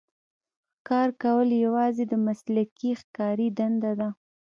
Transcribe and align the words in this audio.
ښکار 0.77 1.09
کول 1.23 1.49
یوازې 1.65 2.03
د 2.07 2.13
مسلکي 2.27 2.91
ښکاري 3.01 3.47
دنده 3.59 3.91
ده. 3.99 4.09